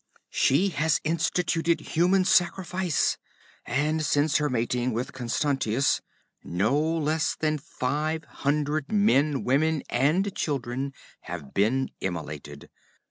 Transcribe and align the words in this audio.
'She 0.31 0.69
has 0.69 0.99
instituted 1.03 1.79
human 1.79 2.25
sacrifice, 2.25 3.19
and 3.67 4.03
since 4.03 4.37
her 4.37 4.49
mating 4.49 4.93
with 4.93 5.13
Constantius, 5.13 6.01
no 6.43 6.75
less 6.79 7.35
then 7.39 7.59
five 7.59 8.23
hundred 8.23 8.91
men, 8.91 9.43
women 9.43 9.83
and 9.91 10.35
children 10.35 10.91
have 11.19 11.53
been 11.53 11.91
immolated. 11.99 12.67